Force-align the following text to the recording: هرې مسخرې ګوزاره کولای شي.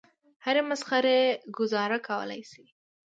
هرې 0.45 0.61
مسخرې 0.69 1.19
ګوزاره 1.57 1.97
کولای 2.07 2.41
شي. 2.51 2.65